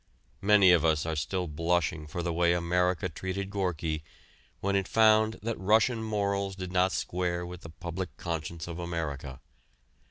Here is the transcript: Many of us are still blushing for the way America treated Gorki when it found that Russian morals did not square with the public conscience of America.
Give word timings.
Many 0.41 0.71
of 0.71 0.83
us 0.83 1.05
are 1.05 1.15
still 1.15 1.45
blushing 1.47 2.07
for 2.07 2.23
the 2.23 2.33
way 2.33 2.53
America 2.53 3.07
treated 3.07 3.51
Gorki 3.51 4.01
when 4.59 4.75
it 4.75 4.87
found 4.87 5.37
that 5.43 5.59
Russian 5.59 6.01
morals 6.01 6.55
did 6.55 6.71
not 6.71 6.91
square 6.91 7.45
with 7.45 7.61
the 7.61 7.69
public 7.69 8.17
conscience 8.17 8.67
of 8.67 8.79
America. 8.79 9.39